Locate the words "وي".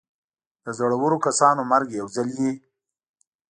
2.39-2.51